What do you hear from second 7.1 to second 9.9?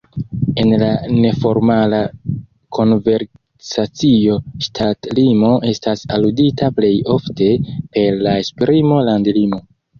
ofte per la esprimo landlimo.